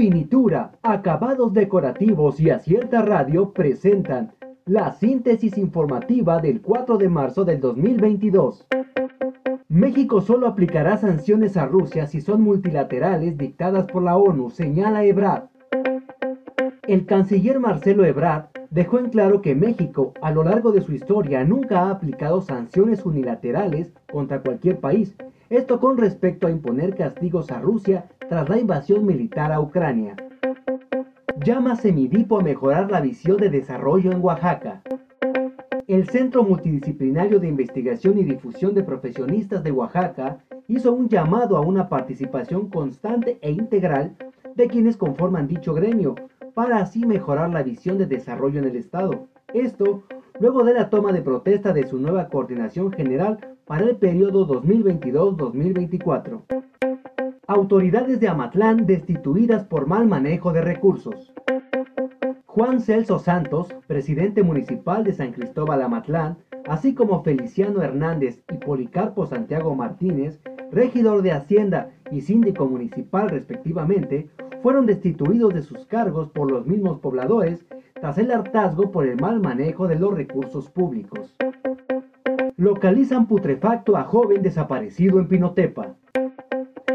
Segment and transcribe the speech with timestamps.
[0.00, 4.32] Finitura, acabados decorativos y acierta radio presentan
[4.64, 8.66] la síntesis informativa del 4 de marzo del 2022.
[9.68, 15.50] México solo aplicará sanciones a Rusia si son multilaterales dictadas por la ONU, señala Ebrard.
[16.88, 21.44] El canciller Marcelo Ebrard dejó en claro que México, a lo largo de su historia,
[21.44, 25.14] nunca ha aplicado sanciones unilaterales contra cualquier país,
[25.50, 30.14] esto con respecto a imponer castigos a Rusia tras la invasión militar a Ucrania.
[31.44, 34.82] Llama Semidipo a mejorar la visión de desarrollo en Oaxaca.
[35.88, 41.62] El Centro Multidisciplinario de Investigación y Difusión de Profesionistas de Oaxaca hizo un llamado a
[41.62, 44.14] una participación constante e integral
[44.54, 46.14] de quienes conforman dicho gremio,
[46.54, 49.28] para así mejorar la visión de desarrollo en el Estado.
[49.54, 50.02] Esto
[50.38, 56.42] luego de la toma de protesta de su nueva coordinación general para el periodo 2022-2024
[57.50, 61.32] autoridades de Amatlán destituidas por mal manejo de recursos.
[62.46, 66.38] Juan Celso Santos, presidente municipal de San Cristóbal Amatlán,
[66.68, 74.28] así como Feliciano Hernández y Policarpo Santiago Martínez, regidor de Hacienda y síndico municipal respectivamente,
[74.62, 79.40] fueron destituidos de sus cargos por los mismos pobladores tras el hartazgo por el mal
[79.40, 81.34] manejo de los recursos públicos.
[82.56, 85.94] Localizan putrefacto a joven desaparecido en Pinotepa.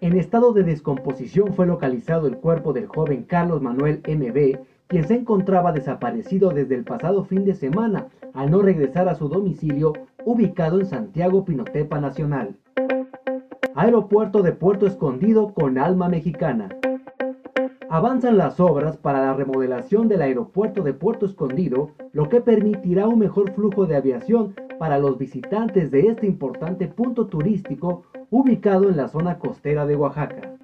[0.00, 5.16] En estado de descomposición fue localizado el cuerpo del joven Carlos Manuel MB, quien se
[5.16, 9.92] encontraba desaparecido desde el pasado fin de semana al no regresar a su domicilio
[10.24, 12.54] ubicado en Santiago Pinotepa Nacional.
[13.80, 16.68] Aeropuerto de Puerto Escondido con alma mexicana.
[17.88, 23.20] Avanzan las obras para la remodelación del aeropuerto de Puerto Escondido, lo que permitirá un
[23.20, 29.06] mejor flujo de aviación para los visitantes de este importante punto turístico ubicado en la
[29.06, 30.56] zona costera de Oaxaca.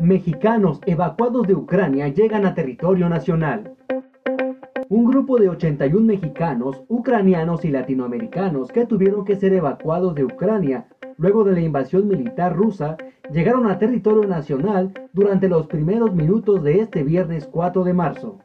[0.00, 3.74] Mexicanos evacuados de Ucrania llegan a territorio nacional.
[4.88, 10.86] Un grupo de 81 mexicanos, ucranianos y latinoamericanos que tuvieron que ser evacuados de Ucrania
[11.16, 12.96] luego de la invasión militar rusa
[13.30, 18.38] llegaron a territorio nacional durante los primeros minutos de este viernes 4 de marzo.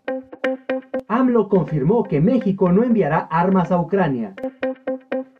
[1.08, 4.36] AMLO confirmó que México no enviará armas a Ucrania.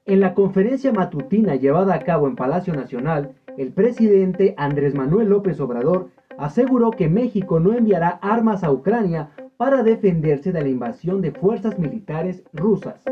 [0.06, 5.60] En la conferencia matutina llevada a cabo en Palacio Nacional, el presidente Andrés Manuel López
[5.60, 11.32] Obrador aseguró que México no enviará armas a Ucrania para defenderse de la invasión de
[11.32, 13.04] fuerzas militares rusas.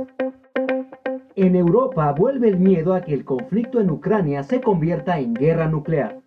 [1.37, 5.67] En Europa vuelve el miedo a que el conflicto en Ucrania se convierta en guerra
[5.67, 6.19] nuclear.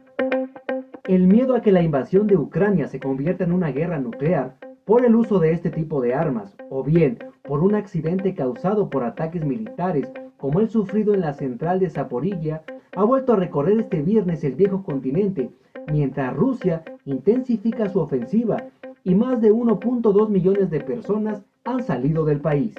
[1.09, 4.55] El miedo a que la invasión de Ucrania se convierta en una guerra nuclear
[4.85, 9.03] por el uso de este tipo de armas, o bien por un accidente causado por
[9.03, 12.63] ataques militares como el sufrido en la central de Zaporilla,
[12.95, 15.51] ha vuelto a recorrer este viernes el viejo continente,
[15.91, 18.59] mientras Rusia intensifica su ofensiva
[19.03, 22.77] y más de 1.2 millones de personas han salido del país.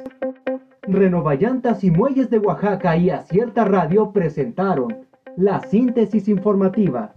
[0.83, 5.05] Renovallantas y Muelles de Oaxaca y Acierta Radio presentaron
[5.37, 7.13] la síntesis informativa.